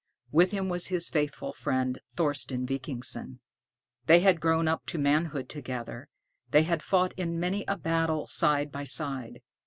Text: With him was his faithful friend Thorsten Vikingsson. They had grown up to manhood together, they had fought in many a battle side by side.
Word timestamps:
With 0.31 0.49
him 0.49 0.67
was 0.67 0.87
his 0.87 1.09
faithful 1.09 1.53
friend 1.53 1.99
Thorsten 2.09 2.65
Vikingsson. 2.65 3.39
They 4.07 4.21
had 4.21 4.41
grown 4.41 4.67
up 4.67 4.87
to 4.87 4.97
manhood 4.97 5.47
together, 5.47 6.09
they 6.49 6.63
had 6.63 6.81
fought 6.81 7.13
in 7.17 7.39
many 7.39 7.63
a 7.67 7.77
battle 7.77 8.25
side 8.25 8.71
by 8.71 8.85
side. 8.85 9.43